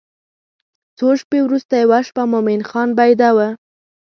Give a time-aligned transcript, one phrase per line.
[0.97, 3.39] څو شپې وروسته یوه شپه مومن خان بیده و.